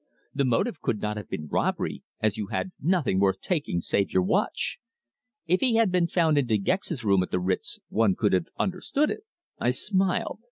[0.33, 4.23] The motive could not have been robbery, as you had nothing worth taking save your
[4.23, 4.79] watch.
[5.45, 8.47] If he had been found in De Gex's room at the Ritz one could have
[8.57, 9.21] understood it."
[9.59, 10.39] I smiled.